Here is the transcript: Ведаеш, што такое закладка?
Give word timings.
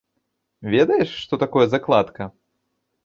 Ведаеш, 0.75 1.09
што 1.25 1.39
такое 1.43 1.65
закладка? 1.75 2.31